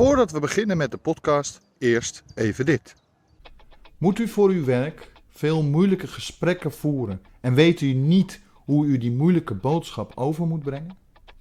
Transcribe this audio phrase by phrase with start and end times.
[0.00, 2.94] Voordat we beginnen met de podcast, eerst even dit.
[3.98, 8.98] Moet u voor uw werk veel moeilijke gesprekken voeren en weet u niet hoe u
[8.98, 10.96] die moeilijke boodschap over moet brengen?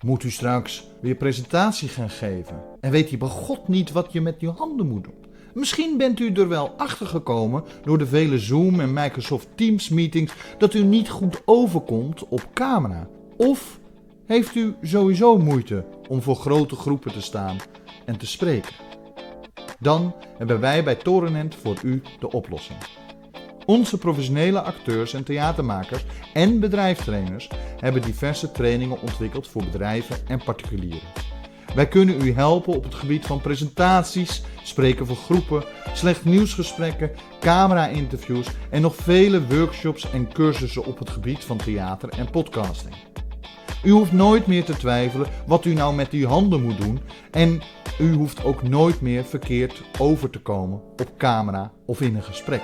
[0.06, 4.22] Moet u straks weer presentatie gaan geven en weet u bij God niet wat je
[4.22, 5.26] met uw handen moet doen?
[5.54, 10.34] Misschien bent u er wel achter gekomen door de vele Zoom en Microsoft Teams meetings
[10.58, 13.10] dat u niet goed overkomt op camera.
[13.38, 13.80] Of
[14.26, 17.58] heeft u sowieso moeite om voor grote groepen te staan
[18.10, 18.74] en te spreken?
[19.80, 22.80] Dan hebben wij bij Torenent voor u de oplossing.
[23.66, 27.50] Onze professionele acteurs en theatermakers en bedrijfstrainers
[27.80, 31.08] hebben diverse trainingen ontwikkeld voor bedrijven en particulieren.
[31.76, 35.64] Wij kunnen u helpen op het gebied van presentaties, spreken voor groepen,
[35.94, 42.30] slecht nieuwsgesprekken, camera-interviews en nog vele workshops en cursussen op het gebied van theater en
[42.30, 42.96] podcasting.
[43.84, 47.00] U hoeft nooit meer te twijfelen wat u nou met uw handen moet doen
[47.32, 47.62] en
[48.00, 52.62] u hoeft ook nooit meer verkeerd over te komen op camera of in een gesprek.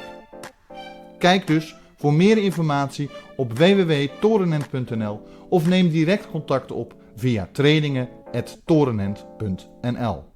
[1.18, 10.35] Kijk dus voor meer informatie op www.torenent.nl of neem direct contact op via trainingen.torenent.nl.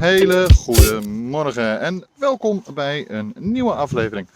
[0.00, 4.28] hele goede morgen en welkom bij een nieuwe aflevering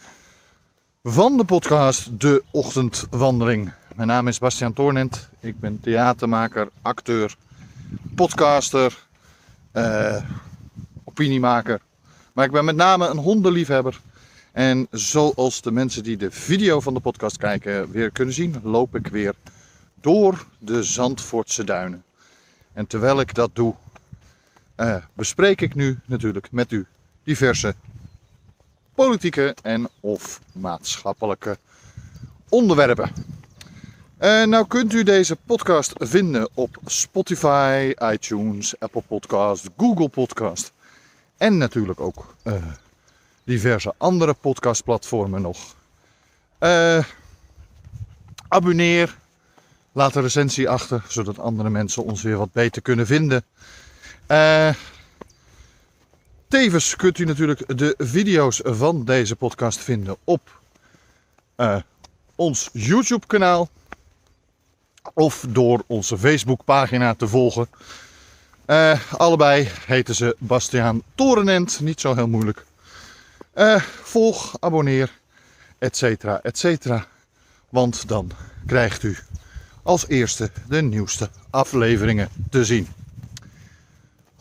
[1.03, 3.73] van de podcast De Ochtendwandeling.
[3.95, 5.29] Mijn naam is Bastiaan Toornent.
[5.41, 7.37] Ik ben theatermaker, acteur,
[8.15, 9.07] podcaster,
[9.73, 10.23] eh,
[11.05, 11.81] opiniemaker.
[12.33, 14.01] Maar ik ben met name een hondenliefhebber.
[14.53, 18.95] En zoals de mensen die de video van de podcast kijken weer kunnen zien, loop
[18.95, 19.35] ik weer
[20.01, 22.05] door de Zandvoortse duinen.
[22.73, 23.75] En terwijl ik dat doe,
[24.75, 26.87] eh, bespreek ik nu natuurlijk met u
[27.23, 27.75] diverse
[28.95, 31.59] politieke en of maatschappelijke
[32.49, 33.13] onderwerpen.
[34.17, 40.73] En nou kunt u deze podcast vinden op Spotify, iTunes, Apple Podcast, Google Podcast
[41.37, 42.55] en natuurlijk ook eh,
[43.45, 45.75] diverse andere podcastplatformen nog.
[46.59, 47.05] Eh,
[48.49, 49.17] abonneer,
[49.93, 53.45] laat een recensie achter, zodat andere mensen ons weer wat beter kunnen vinden.
[54.27, 54.75] Eh,
[56.49, 60.61] tevens kunt u natuurlijk de video's van deze podcast vinden op
[61.57, 61.77] eh,
[62.35, 63.69] ons YouTube kanaal.
[65.15, 67.69] Of door onze Facebook pagina te volgen.
[68.65, 72.65] Eh, allebei heten ze Bastiaan Torenent, niet zo heel moeilijk.
[74.03, 75.19] Volg, abonneer,
[75.79, 77.07] etcetera, etcetera.
[77.69, 78.31] Want dan
[78.67, 79.17] krijgt u
[79.83, 82.89] als eerste de nieuwste afleveringen te zien.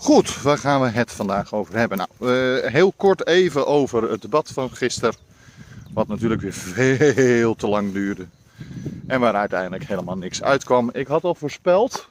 [0.04, 1.98] Goed, waar gaan we het vandaag over hebben?
[1.98, 5.16] Nou, eh, heel kort even over het debat van gisteren.
[5.94, 8.28] Wat natuurlijk weer veel te lang duurde.
[9.08, 10.90] En waar uiteindelijk helemaal niks uitkwam.
[10.94, 12.10] Ik had al voorspeld.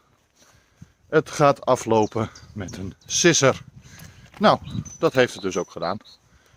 [1.09, 3.63] Het gaat aflopen met een sisser.
[4.39, 4.59] Nou,
[4.99, 5.99] dat heeft het dus ook gedaan.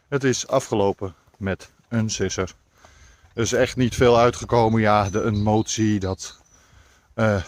[0.08, 2.54] Het is afgelopen met een sisser.
[3.34, 4.82] Er is echt niet veel uitgekomen.
[4.82, 6.38] Ja, de, een motie dat
[7.14, 7.42] eh,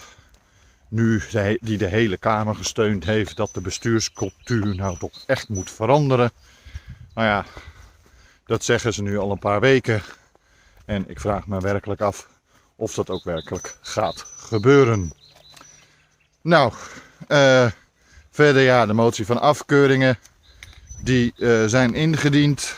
[0.87, 1.21] nu
[1.61, 6.31] die de hele Kamer gesteund heeft dat de bestuurscultuur nou toch echt moet veranderen.
[7.13, 7.45] Nou ja,
[8.45, 10.01] dat zeggen ze nu al een paar weken.
[10.85, 12.27] En ik vraag me werkelijk af
[12.75, 15.13] of dat ook werkelijk gaat gebeuren.
[16.41, 16.73] Nou,
[17.27, 17.71] eh,
[18.31, 20.19] verder ja, de motie van afkeuringen.
[21.03, 22.75] Die eh, zijn ingediend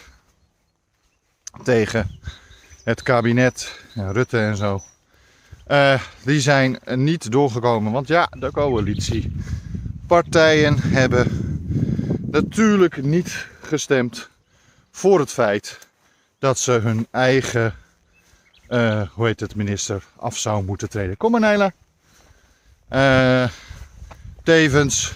[1.63, 2.19] tegen
[2.83, 4.81] het kabinet, ja, Rutte en zo.
[5.69, 11.27] Eh, die zijn niet doorgekomen, want ja, de coalitiepartijen hebben
[12.31, 14.29] natuurlijk niet gestemd
[14.91, 15.79] voor het feit
[16.39, 17.75] dat ze hun eigen,
[18.67, 21.17] eh, hoe heet het, minister af zou moeten treden.
[21.17, 21.71] Kom maar, Nijla.
[22.87, 23.49] Eh,
[24.43, 25.13] tevens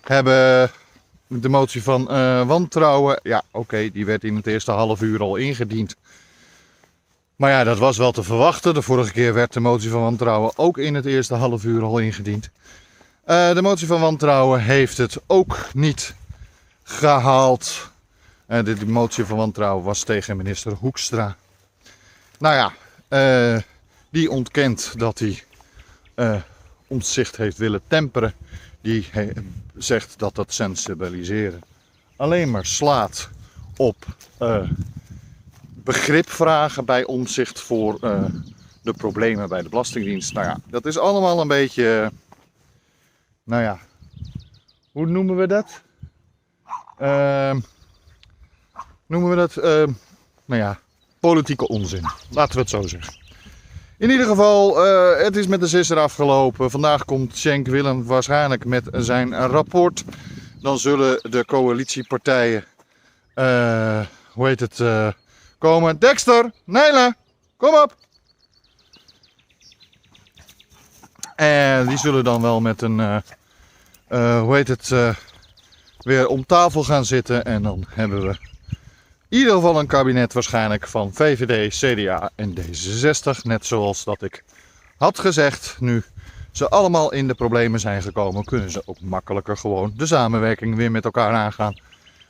[0.00, 0.70] hebben
[1.26, 2.04] de motie van
[2.46, 5.96] wantrouwen, ja, oké, die werd in het eerste half uur al ingediend.
[7.38, 8.74] Maar ja, dat was wel te verwachten.
[8.74, 11.98] De vorige keer werd de motie van wantrouwen ook in het eerste half uur al
[11.98, 12.50] ingediend.
[13.24, 16.14] Eh, de motie van wantrouwen heeft het ook niet
[16.82, 17.90] gehaald.
[18.46, 21.36] Eh, de, motie van wantrouwen was tegen minister Hoekstra.
[22.38, 22.72] Nou ja,
[23.08, 23.62] eh,
[24.10, 25.42] die ontkent dat hij
[26.86, 28.34] omzicht heeft willen temperen.
[28.80, 29.10] Die
[29.76, 31.60] zegt dat dat sensibiliseren
[32.16, 33.28] alleen maar slaat
[33.76, 34.06] op
[35.88, 38.24] begrip vragen bij omzicht voor eh,
[38.82, 40.32] de problemen bij de Belastingdienst.
[40.32, 42.12] Nou ja, dat is allemaal een beetje,
[43.44, 43.78] nou ja,
[44.92, 45.82] hoe noemen we dat?
[46.98, 47.60] Ehm,
[49.06, 49.90] noemen we dat, ehm,
[50.44, 50.78] nou ja,
[51.20, 52.04] politieke onzin.
[52.30, 53.14] Laten we het zo zeggen.
[53.98, 56.70] In ieder geval, eh, het is met de zesser afgelopen.
[56.70, 60.04] Vandaag komt Schenk Willem waarschijnlijk met zijn rapport.
[60.60, 62.64] Dan zullen de coalitiepartijen,
[63.34, 64.00] eh,
[64.32, 65.08] hoe heet het, eh,
[65.58, 65.98] komen.
[65.98, 67.16] Dexter, Nijla,
[67.56, 67.96] kom op!
[71.36, 73.22] En die zullen dan wel met een,
[74.08, 74.92] hoe heet het,
[75.98, 77.44] weer om tafel gaan zitten.
[77.44, 78.38] En dan hebben we
[79.28, 83.42] in ieder geval een kabinet waarschijnlijk van VVD, CDA en D66.
[83.42, 84.44] Net zoals dat ik
[84.96, 86.02] had gezegd, nu
[86.52, 90.90] ze allemaal in de problemen zijn gekomen, kunnen ze ook makkelijker gewoon de samenwerking weer
[90.90, 91.76] met elkaar aangaan.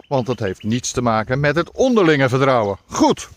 [0.09, 2.79] Want dat heeft niets te maken met het onderlinge vertrouwen.
[2.87, 3.29] Goed,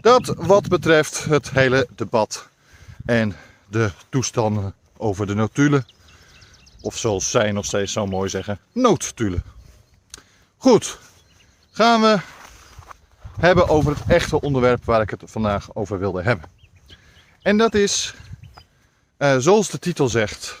[0.00, 2.48] dat wat betreft het hele debat
[3.04, 3.36] en
[3.68, 5.86] de toestanden over de notulen.
[6.80, 9.42] Of zoals zij nog steeds zo mooi zeggen, noodtulen.
[10.56, 10.98] Goed,
[11.70, 12.18] gaan we
[13.40, 16.50] hebben over het echte onderwerp waar ik het vandaag over wilde hebben.
[17.42, 18.14] En dat is,
[19.18, 20.58] uh, zoals de titel zegt,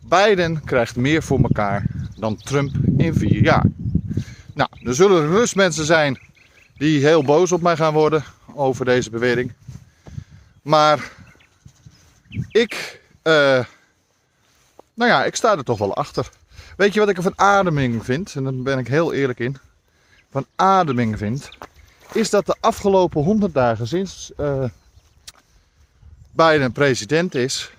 [0.00, 1.86] Biden krijgt meer voor elkaar
[2.18, 3.66] dan Trump in vier jaar.
[4.54, 6.18] Nou, er zullen rust mensen zijn
[6.76, 8.24] die heel boos op mij gaan worden
[8.54, 9.52] over deze bewering.
[10.62, 11.12] Maar
[12.50, 13.32] ik, uh,
[14.94, 16.30] nou ja, ik sta er toch wel achter.
[16.76, 18.34] Weet je wat ik er van ademing vind?
[18.34, 19.56] En daar ben ik heel eerlijk in
[20.30, 21.48] van ademing vind,
[22.12, 24.64] is dat de afgelopen 100 dagen sinds uh,
[26.30, 27.70] Biden president is,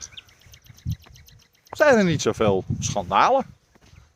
[1.69, 3.45] zijn er niet zoveel schandalen.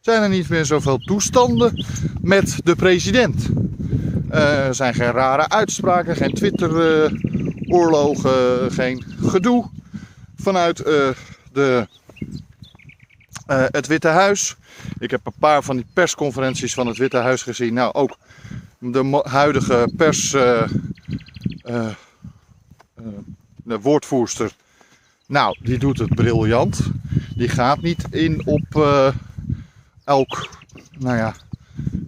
[0.03, 1.85] Zijn er niet meer zoveel toestanden
[2.21, 3.49] met de president.
[4.31, 9.69] Uh, er zijn geen rare uitspraken, geen Twitter-oorlogen, geen gedoe
[10.35, 11.09] vanuit uh,
[11.51, 11.87] de,
[13.47, 14.55] het Witte Huis.
[14.99, 17.73] Ik heb een paar van die persconferenties van het Witte Huis gezien.
[17.73, 18.17] Nou, ook
[18.79, 20.35] de huidige pers.
[23.63, 24.51] Woordvoerster.
[25.27, 26.81] Nou, die doet het briljant.
[27.35, 28.65] Die gaat niet in op
[30.03, 30.49] elk,
[30.99, 31.33] nou ja,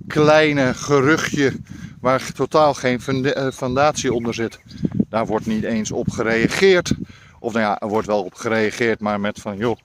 [0.07, 1.53] kleine geruchtje
[1.99, 3.01] waar totaal geen
[3.53, 4.59] fundatie onder zit.
[5.09, 6.93] Daar wordt niet eens op gereageerd.
[7.39, 9.77] Of nou ja, er wordt wel op gereageerd, maar met van joh,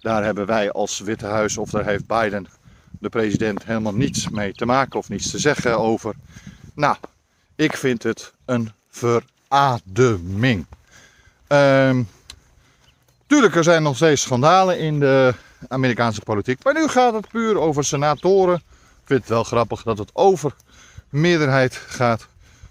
[0.00, 2.46] daar hebben wij als Witte Huis of daar heeft Biden,
[3.00, 6.14] de president, helemaal niets mee te maken of niets te zeggen over.
[6.74, 6.96] Nou,
[7.54, 10.66] ik vind het een verademing.
[11.48, 12.08] Um,
[13.26, 15.34] tuurlijk, er zijn nog steeds schandalen in de
[15.68, 16.64] Amerikaanse politiek.
[16.64, 18.56] Maar nu gaat het puur over senatoren.
[18.56, 20.54] Ik vind het wel grappig dat het over
[21.08, 22.26] meerderheid gaat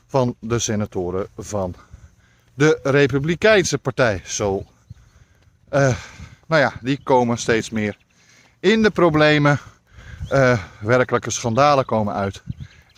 [0.08, 1.76] van de senatoren van
[2.54, 4.22] de Republikeinse partij.
[4.26, 4.66] Zo
[5.76, 5.96] uh,
[6.48, 7.98] nou ja, die komen steeds meer
[8.60, 9.60] in de problemen.
[10.32, 12.44] Uh, werkelijke schandalen komen uit.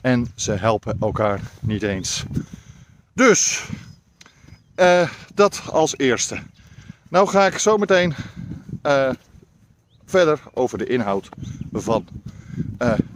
[0.02, 2.24] En ze helpen elkaar niet eens.
[3.14, 3.66] Dus,
[4.76, 6.40] uh, dat als eerste.
[7.10, 8.16] Nou ga ik zo meteen
[10.08, 11.30] verder over de inhoud
[11.72, 12.08] van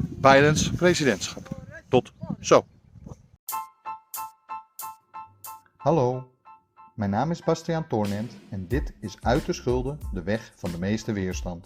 [0.10, 1.58] Bidens presidentschap.
[1.90, 2.66] Tot zo.
[5.78, 6.30] Hallo.
[6.96, 10.80] Mijn naam is Bastiaan Toornent en dit is Uit de Schulden, de weg van de
[10.80, 11.66] meeste weerstand.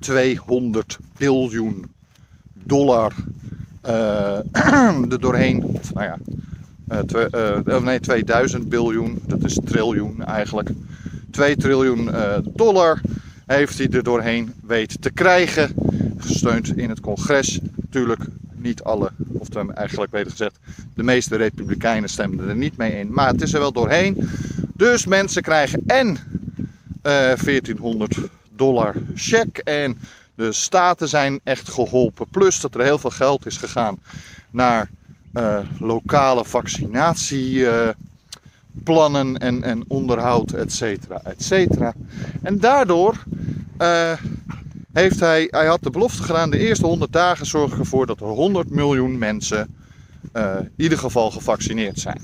[0.00, 1.84] 200 biljoen
[2.52, 3.12] dollar
[3.86, 4.38] uh,
[5.12, 5.64] er doorheen.
[5.64, 6.18] Of, nou ja,
[7.66, 10.70] uh, nee, 2000 biljoen, dat is triljoen eigenlijk.
[11.30, 12.10] 2 triljoen
[12.44, 13.00] dollar
[13.46, 15.74] heeft hij er doorheen weten te krijgen.
[16.18, 17.60] Gesteund in het congres.
[17.76, 18.22] Natuurlijk
[18.56, 20.58] niet alle, of eigenlijk beter gezegd,
[20.94, 23.12] de meeste republikeinen stemden er niet mee in.
[23.12, 24.28] Maar het is er wel doorheen.
[24.74, 26.06] Dus mensen krijgen en
[27.02, 28.18] uh, eh, 1400
[28.60, 29.98] dollar check en
[30.34, 32.26] de staten zijn echt geholpen.
[32.30, 33.98] Plus dat er heel veel geld is gegaan
[34.50, 34.90] naar
[35.34, 41.94] uh, lokale vaccinatieplannen en, en onderhoud, et cetera, et cetera.
[42.42, 43.24] En daardoor
[43.78, 44.12] uh,
[44.92, 48.26] heeft hij, hij had de belofte gedaan, de eerste 100 dagen zorgen ervoor dat er
[48.26, 49.74] 100 miljoen mensen
[50.32, 52.22] in ieder geval gevaccineerd zijn.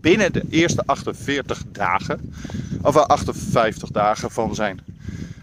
[0.00, 2.32] Binnen de eerste 48 dagen,
[2.82, 4.80] of 58 dagen van zijn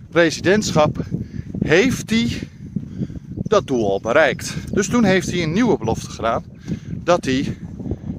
[0.10, 0.98] presidentschap,
[1.60, 2.39] heeft hij
[3.36, 4.53] dat doel al bereikt.
[4.72, 6.43] Dus toen heeft hij een nieuwe belofte gedaan
[7.03, 7.58] dat hij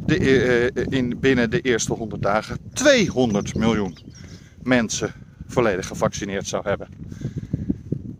[0.06, 0.18] de,
[0.74, 3.98] uh, in, binnen de eerste 100 dagen 200 miljoen
[4.62, 5.12] mensen
[5.46, 6.88] volledig gevaccineerd zou hebben.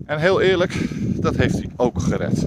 [0.07, 0.75] En heel eerlijk,
[1.21, 2.47] dat heeft hij ook gered.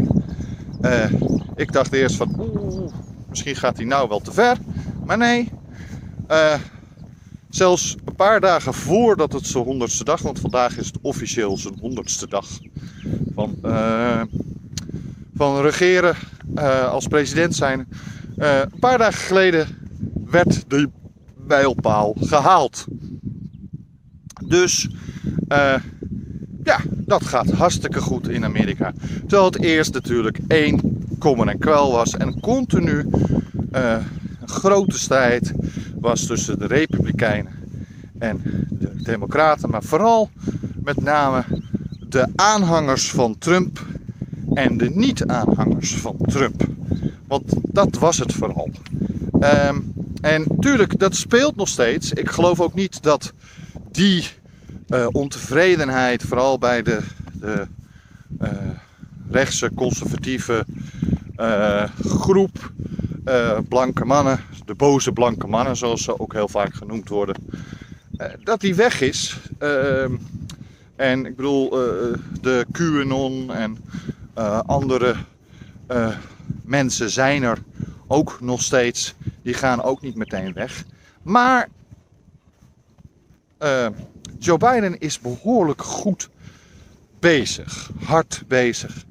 [0.82, 1.12] Uh,
[1.56, 2.94] ik dacht eerst van, oeh,
[3.30, 4.58] misschien gaat hij nou wel te ver.
[5.06, 5.50] Maar nee,
[7.56, 11.78] zelfs een paar dagen voordat het zijn honderdste dag, want vandaag is het officieel zijn
[11.80, 12.48] honderdste dag
[13.36, 14.22] van, uh,
[15.36, 16.16] van regeren
[16.90, 17.88] als president zijn.
[18.36, 19.68] een paar dagen geleden
[20.26, 20.90] werd de
[21.48, 22.86] mijlpaal gehaald.
[24.46, 24.90] Dus
[26.64, 28.94] ja, dat gaat hartstikke goed in Amerika.
[29.20, 32.18] Terwijl het eerst natuurlijk één kommer en kwel was.
[32.18, 33.06] En continu
[33.72, 34.04] een
[34.46, 35.54] grote strijd
[36.04, 37.54] was tussen de Republikeinen
[38.20, 39.70] en de Democraten.
[39.70, 40.30] Maar vooral
[40.84, 41.44] met name
[42.10, 43.86] de aanhangers van Trump
[44.54, 46.68] en de niet-aanhangers van Trump.
[47.28, 48.70] Want dat was het vooral.
[49.42, 52.12] Um, en tuurlijk, dat speelt nog steeds.
[52.12, 53.34] Ik geloof ook niet dat
[53.92, 54.28] die
[54.88, 57.00] uh, ontevredenheid, vooral bij de,
[57.40, 57.68] de
[58.42, 58.50] uh,
[59.30, 60.66] rechtse conservatieve
[61.38, 62.72] uh, groep
[63.70, 67.36] blanke mannen, de boze blanke mannen zoals ze ook heel vaak genoemd worden,
[68.44, 69.38] dat die weg is.
[69.58, 70.16] Ehm,
[70.96, 71.70] en ik bedoel,
[72.42, 73.78] de QAnon en
[74.66, 75.16] andere
[76.64, 77.58] mensen zijn er
[78.08, 79.16] ook nog steeds.
[79.42, 80.84] Die gaan ook niet meteen weg.
[81.22, 81.70] Maar
[84.40, 86.30] Joe Biden is behoorlijk goed
[87.20, 89.06] bezig, hard bezig.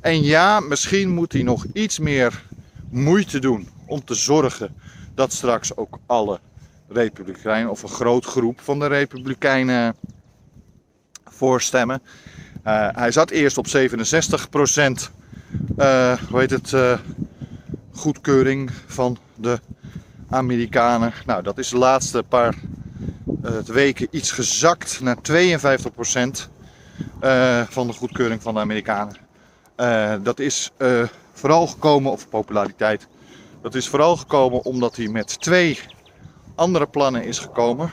[0.00, 2.42] En ja, misschien moet hij nog iets meer
[2.90, 4.74] moeite doen om te zorgen
[5.14, 6.40] dat straks ook alle
[6.88, 9.96] Republikeinen of een groot groep van de Republikeinen
[11.24, 12.02] voorstemmen.
[12.66, 15.10] Uh, hij zat eerst op 67 procent,
[15.78, 16.98] uh, hoe heet het, uh,
[17.92, 19.60] goedkeuring van de
[20.28, 21.12] Amerikanen.
[21.26, 22.54] Nou, dat is de laatste paar
[23.64, 26.48] weken iets gezakt naar 52%
[27.22, 29.16] uh, van de goedkeuring van de Amerikanen.
[30.22, 30.70] Dat is
[31.40, 33.06] vooral gekomen, of populariteit,
[33.62, 35.78] dat is vooral gekomen omdat hij met twee
[36.54, 37.90] andere plannen is gekomen.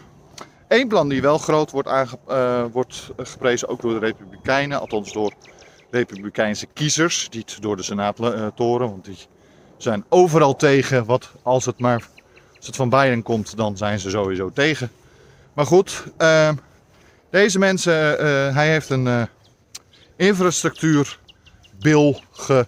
[0.67, 5.33] Eén plan die wel groot wordt, aange, wordt geprezen, ook door de Republikeinen, althans door
[5.91, 9.17] Republikeinse kiezers, niet door de senatoren, want die
[9.77, 11.05] zijn overal tegen.
[11.05, 12.09] Wat als het maar
[12.57, 14.91] als het van Biden komt, dan zijn ze sowieso tegen.
[15.53, 16.49] Maar goed, uh,
[17.29, 18.19] deze mensen, uh,
[18.55, 19.27] hij heeft een
[20.15, 22.67] infrastructuurbil ge,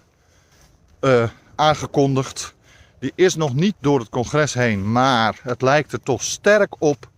[1.54, 2.54] aangekondigd.
[2.98, 7.08] Die is nog niet door het congres heen, maar het lijkt er toch sterk op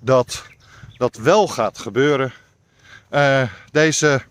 [0.00, 0.44] dat
[0.96, 2.32] dat wel gaat gebeuren.
[3.70, 4.22] deze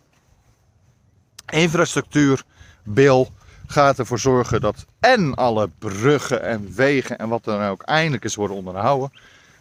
[1.46, 3.32] infrastructuurbil
[3.68, 8.36] gaat ervoor zorgen dat en alle bruggen en wegen en wat dan ook eindelijk is
[8.36, 9.12] worden onderhouden.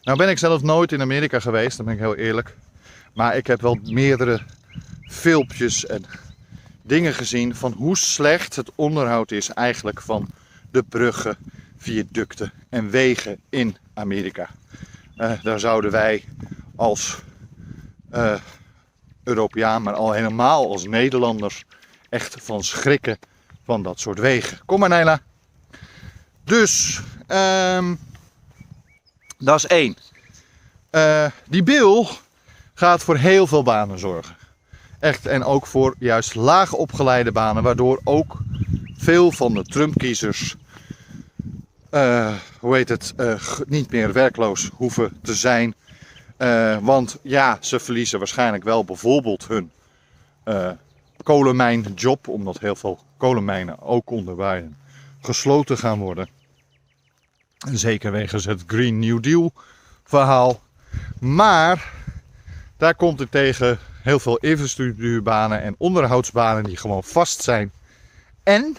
[0.02, 2.56] Nou ben ik zelf nooit in Amerika geweest, dan ben ik heel eerlijk.
[3.14, 4.40] Maar ik heb wel meerdere
[5.02, 6.04] filmpjes en
[6.86, 10.28] dingen gezien van hoe slecht het onderhoud is eigenlijk van
[10.70, 11.36] de bruggen,
[11.76, 14.50] viaducten en wegen in Amerika.
[15.16, 16.24] Uh, daar zouden wij
[16.76, 17.18] als
[18.14, 18.34] uh,
[19.22, 21.64] Europeaan, maar al helemaal als Nederlanders,
[22.08, 23.18] echt van schrikken
[23.64, 24.58] van dat soort wegen.
[24.64, 25.20] Kom maar Nela.
[26.44, 27.98] Dus, um,
[29.38, 29.96] dat is één.
[30.90, 32.08] Uh, die bil
[32.74, 34.36] gaat voor heel veel banen zorgen.
[35.04, 38.38] Echt, en ook voor juist laag opgeleide banen, waardoor ook
[38.96, 40.56] veel van de Trump-kiezers,
[41.90, 45.75] eh, hoe heet het, eh, niet meer werkloos hoeven te zijn.
[46.37, 49.70] Eh, want ja, ze verliezen waarschijnlijk wel bijvoorbeeld hun
[51.23, 54.76] kolenmijnjob, omdat heel veel kolenmijnen ook onder Biden
[55.20, 56.28] gesloten gaan worden.
[57.66, 59.52] En zeker wegens het Green New Deal
[60.04, 60.61] verhaal.
[61.20, 61.92] Maar
[62.76, 67.73] daar komt er tegen heel veel infrastructuurbanen en onderhoudsbanen die gewoon vast zijn.
[68.42, 68.76] En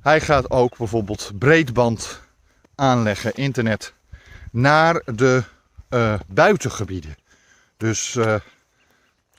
[0.00, 2.20] hij gaat ook bijvoorbeeld breedband
[2.74, 3.92] aanleggen, internet,
[4.50, 5.42] naar de
[5.88, 7.16] eh, buitengebieden.
[7.76, 8.34] Dus eh,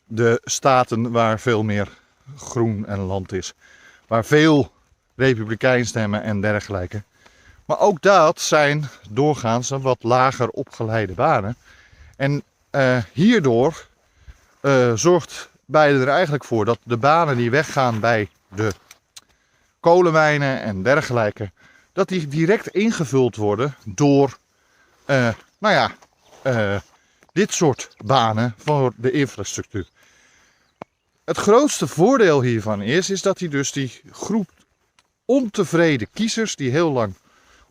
[0.06, 1.90] de staten waar veel meer
[2.38, 3.54] groen en land is.
[4.08, 4.72] Waar veel
[5.16, 7.04] republikein stemmen en dergelijke.
[7.66, 11.56] Maar ook dat zijn doorgaans een wat lager opgeleide banen.
[12.16, 13.90] En eh, hierdoor
[14.62, 18.72] eh, zorgt Biden er eigenlijk voor dat de banen die weggaan bij de
[19.80, 21.52] kolenmijnen en dergelijke,
[21.94, 24.38] dat die direct ingevuld worden door,
[25.06, 25.92] eh, nou ja,
[26.42, 26.80] eh,
[27.32, 29.88] dit soort banen voor de infrastructuur.
[31.26, 34.50] Het grootste voordeel hiervan is, is dat hij dus die groep
[35.26, 37.14] ontevreden kiezers, die heel lang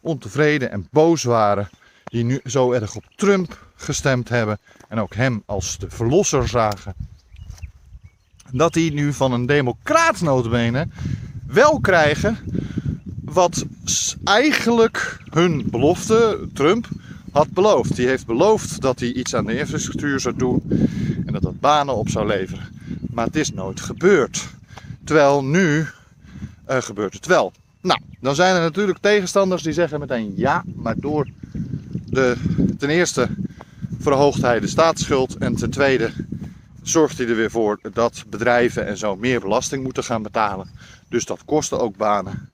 [0.00, 1.70] ontevreden en boos waren,
[2.10, 6.94] die nu zo erg op Trump gestemd hebben en ook hem als de verlosser zagen,
[8.52, 10.20] dat die nu van een democraat
[11.46, 12.38] wel krijgen
[13.24, 13.64] wat
[14.24, 16.88] eigenlijk hun belofte, Trump,
[17.32, 17.96] had beloofd.
[17.96, 20.62] Die heeft beloofd dat hij iets aan de infrastructuur zou doen
[21.26, 22.68] en dat dat banen op zou leveren.
[23.10, 24.48] Maar het is nooit gebeurd.
[25.04, 25.86] Terwijl nu
[26.64, 27.52] eh, gebeurt het wel.
[27.80, 31.28] Nou, dan zijn er natuurlijk tegenstanders die zeggen meteen ja, maar door
[32.10, 32.36] de,
[32.78, 33.28] ten eerste
[33.98, 36.12] verhoogt hij de staatsschuld en ten tweede
[36.82, 40.70] zorgt hij er weer voor dat bedrijven en zo meer belasting moeten gaan betalen.
[41.08, 42.50] Dus dat kostte ook banen.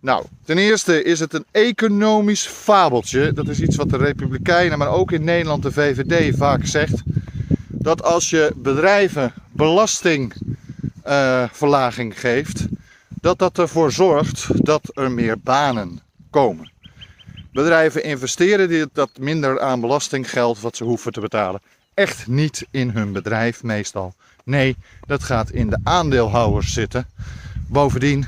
[0.00, 3.32] Nou, ten eerste is het een economisch fabeltje.
[3.32, 7.02] Dat is iets wat de Republikeinen, maar ook in Nederland de VVD vaak zegt.
[7.68, 12.66] Dat als je bedrijven belastingverlaging geeft,
[13.20, 16.00] dat dat ervoor zorgt dat er meer banen
[16.30, 16.72] komen.
[17.58, 21.60] Bedrijven investeren dat minder aan belastinggeld wat ze hoeven te betalen.
[21.94, 24.14] Echt niet in hun bedrijf meestal.
[24.44, 27.06] Nee, dat gaat in de aandeelhouders zitten.
[27.66, 28.26] Bovendien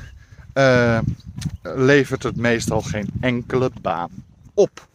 [0.53, 0.99] eh,
[1.61, 4.09] levert het meestal geen enkele baan
[4.53, 4.87] op.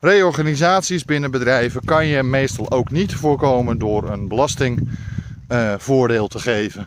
[0.00, 6.86] Reorganisaties binnen bedrijven kan je meestal ook niet voorkomen door een belastingvoordeel te geven.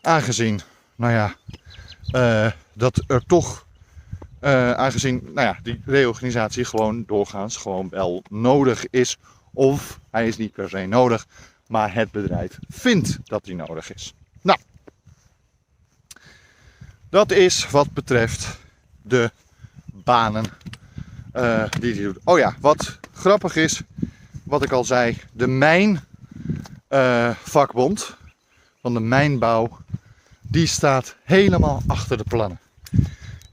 [0.00, 0.60] Aangezien,
[0.96, 1.34] nou ja,
[2.10, 3.66] eh, dat er toch,
[4.40, 9.16] eh, aangezien nou ja, die reorganisatie gewoon doorgaans gewoon wel nodig is.
[9.52, 11.26] Of hij is niet per se nodig,
[11.66, 14.14] maar het bedrijf vindt dat hij nodig is.
[14.42, 14.58] Nou,
[17.10, 18.58] dat is wat betreft
[19.02, 19.30] de
[19.84, 20.44] banen
[21.32, 22.18] eh, die hij doet.
[22.24, 23.80] Oh ja, wat grappig is,
[24.44, 28.16] wat ik al zei, de mijnvakbond
[28.80, 29.78] van de mijnbouw,
[30.40, 32.58] die staat helemaal achter de plannen.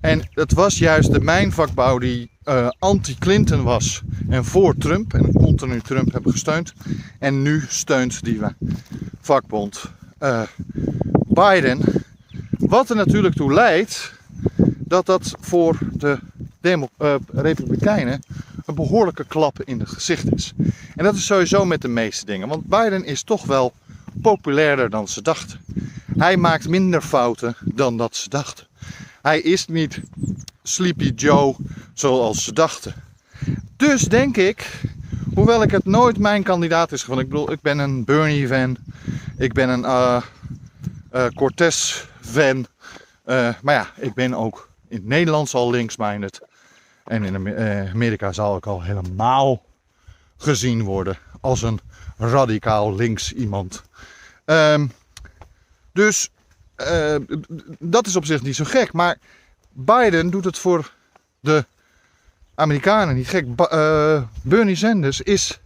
[0.06, 5.82] En het was juist de mijnvakbouw die eh, anti-Clinton was en voor Trump en continu
[5.82, 6.74] Trump hebben gesteund.
[7.20, 8.40] En nu steunt die
[9.22, 9.84] vakbond
[10.18, 10.42] eh,
[11.28, 11.82] Biden.
[12.50, 14.14] Wat er natuurlijk toe leidt
[14.78, 16.20] dat dat voor de
[16.62, 18.24] eh, Republikeinen
[18.66, 20.54] een behoorlijke klap in het gezicht is.
[20.96, 23.74] En dat is sowieso met de meeste dingen, want Biden is toch wel
[24.22, 25.60] populairder dan ze dachten.
[26.18, 28.68] Hij maakt minder fouten dan dat ze dachten.
[29.26, 30.02] Hij is niet
[30.64, 31.56] Sleepy Joe
[31.94, 32.94] zoals ze dachten.
[33.76, 34.82] Dus denk ik,
[35.34, 37.26] hoewel ik het nooit mijn kandidaat is gevonden.
[37.26, 38.78] Ik bedoel, ik ben een Bernie fan.
[39.38, 40.22] Ik ben een uh,
[41.14, 42.58] uh, Cortez fan.
[43.26, 46.42] Uh, maar ja, ik ben ook in het Nederlands al links-minded.
[47.06, 47.36] En in
[47.90, 49.66] Amerika zal ik al helemaal
[50.38, 51.80] gezien worden als een
[52.18, 53.84] radicaal links iemand.
[54.46, 54.92] Um,
[55.94, 56.30] dus
[56.78, 57.16] uh,
[57.80, 58.94] dat is op zich niet zo gek.
[58.94, 59.18] Maar
[59.72, 60.92] Biden doet het voor
[61.40, 61.66] de
[62.56, 63.46] Amerikanen niet gek.
[63.58, 65.60] Uh, Bernie Sanders is,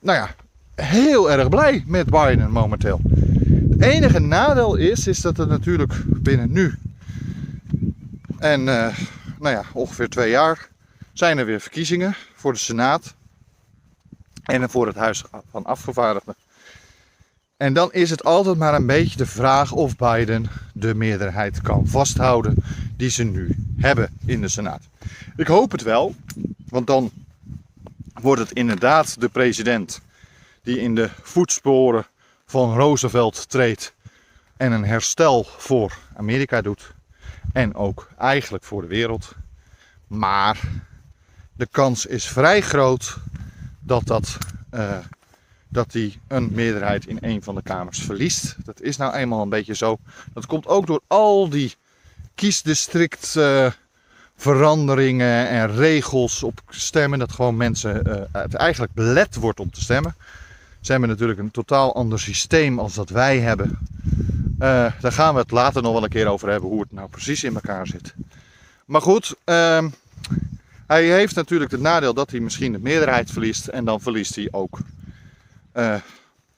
[0.00, 0.34] nou ja,
[0.84, 3.00] heel erg blij met Biden momenteel.
[3.70, 6.74] Het enige nadeel is, is dat er natuurlijk binnen nu
[8.38, 8.98] en uh,
[9.38, 10.68] nou ja, ongeveer twee jaar
[11.12, 13.14] zijn er weer verkiezingen voor de Senaat
[14.42, 16.34] en voor het Huis van Afgevaardigden.
[17.56, 21.86] En dan is het altijd maar een beetje de vraag of Biden de meerderheid kan
[21.86, 22.54] vasthouden
[22.96, 24.82] die ze nu hebben in de Senaat.
[25.36, 26.14] Ik hoop het wel,
[26.68, 27.10] want dan
[28.20, 30.00] wordt het inderdaad de president
[30.62, 32.06] die in de voetsporen
[32.46, 33.94] van Roosevelt treedt
[34.56, 36.94] en een herstel voor Amerika doet.
[37.52, 39.32] En ook eigenlijk voor de wereld.
[40.06, 40.60] Maar
[41.52, 43.16] de kans is vrij groot
[43.80, 44.38] dat dat.
[44.70, 44.98] eh,
[45.68, 48.56] dat hij een meerderheid in een van de kamers verliest.
[48.64, 49.98] Dat is nou eenmaal een beetje zo.
[50.32, 51.74] Dat komt ook door al die
[52.34, 53.70] kiesdistrict eh,
[54.36, 57.18] en regels op stemmen.
[57.18, 60.14] Dat gewoon mensen eh, het eigenlijk belet wordt om te stemmen.
[60.80, 63.78] Ze hebben natuurlijk een totaal ander systeem als dat wij hebben.
[64.58, 67.08] Eh, daar gaan we het later nog wel een keer over hebben hoe het nou
[67.08, 68.14] precies in elkaar zit.
[68.84, 69.88] Maar goed, ehm,
[70.86, 73.66] hij heeft natuurlijk het nadeel dat hij misschien de meerderheid verliest.
[73.66, 74.84] En dan verliest hij ook eh,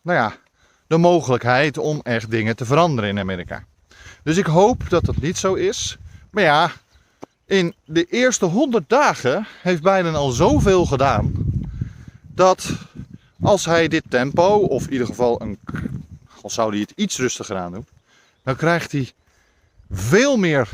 [0.02, 0.37] nou ja,
[0.87, 3.64] de mogelijkheid om echt dingen te veranderen in Amerika.
[4.22, 5.96] Dus ik hoop dat dat niet zo is.
[6.31, 6.70] Maar ja,
[7.46, 11.33] in de eerste 100 dagen heeft Biden al zoveel gedaan.
[12.35, 12.70] Dat
[13.42, 15.59] als hij dit tempo, of in ieder geval een,
[16.40, 17.87] al zou hij het iets rustiger aan doen,
[18.42, 19.12] dan krijgt hij
[19.90, 20.68] veel meer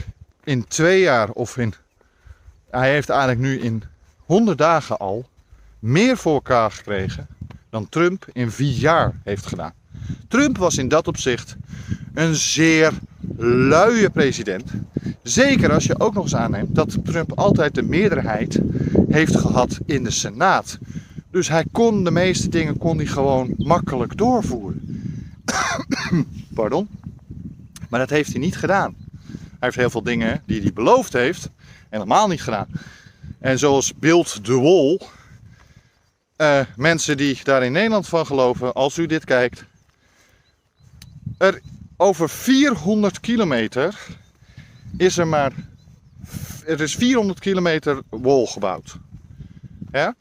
[0.44, 1.74] in twee jaar of in.
[2.70, 3.82] Hij heeft eigenlijk nu in
[4.24, 5.28] 100 dagen al
[5.78, 7.26] meer voor elkaar gekregen
[7.74, 9.72] dan Trump in vier jaar heeft gedaan.
[10.28, 11.56] Trump was in dat opzicht
[12.14, 12.92] een zeer
[13.36, 14.70] luie president.
[15.22, 18.60] Zeker als je ook nog eens aanneemt dat Trump altijd de meerderheid
[19.08, 20.78] heeft gehad in de Senaat.
[21.30, 24.80] Dus hij kon de meeste dingen kon hij gewoon makkelijk doorvoeren.
[26.54, 26.88] Pardon.
[27.88, 28.94] Maar dat heeft hij niet gedaan.
[29.30, 31.50] Hij heeft heel veel dingen die hij beloofd heeft,
[31.88, 32.66] helemaal niet gedaan.
[33.38, 35.00] En zoals Build the Wall,
[36.36, 39.64] eh, mensen die daar in Nederland van geloven, als u dit kijkt.
[41.38, 41.60] Er
[41.96, 44.06] over 400 kilometer
[44.96, 45.52] is er maar.
[46.66, 48.96] Er is 400 kilometer wall gebouwd.
[49.92, 50.14] Ja?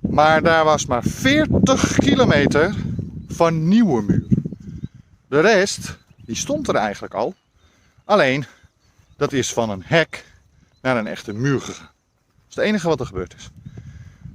[0.00, 2.74] Maar daar was maar 40 kilometer
[3.28, 4.26] van nieuwe muur.
[5.28, 7.34] De rest, die stond er eigenlijk al.
[8.04, 8.44] Alleen,
[9.16, 10.24] dat is van een hek
[10.80, 11.90] naar een echte muur gegaan.
[12.24, 13.50] Dat is het enige wat er gebeurd is.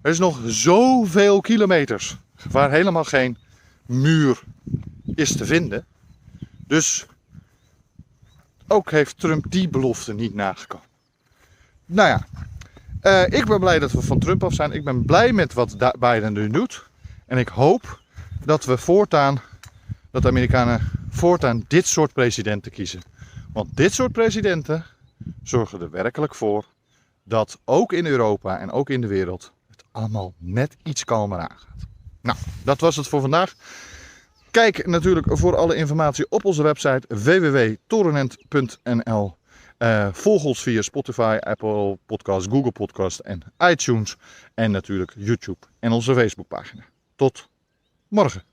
[0.08, 2.17] Er is nog zoveel kilometers
[2.50, 3.38] waar helemaal geen
[3.86, 4.39] muur
[5.15, 5.86] is te vinden.
[6.67, 7.06] Dus
[8.67, 10.86] ook heeft Trump die belofte niet nagekomen.
[11.86, 12.28] Nou ja,
[13.02, 14.72] eh, ik ben blij dat we van Trump af zijn.
[14.72, 16.89] Ik ben blij met wat Biden nu doet.
[17.26, 18.00] En ik hoop
[18.46, 19.41] dat we voortaan,
[20.12, 23.02] dat de Amerikanen voortaan dit soort presidenten kiezen.
[23.54, 24.86] Want dit soort presidenten
[25.43, 26.65] zorgen er werkelijk voor
[27.24, 29.56] dat ook in Europa en ook in de wereld
[29.98, 31.88] allemaal net iets kalmer aangaat.
[32.22, 33.54] Nou, dat was het voor vandaag.
[34.52, 39.36] Kijk natuurlijk voor alle informatie op onze website www.torenent.nl.
[39.78, 44.16] Eh, volg ons via Spotify, Apple Podcast, Google Podcast en iTunes.
[44.54, 46.84] En natuurlijk YouTube en onze Facebookpagina.
[47.16, 47.50] Tot
[48.08, 48.44] morgen.